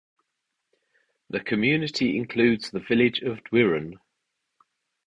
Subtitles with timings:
[1.29, 3.99] The community includes the village of Dwyran.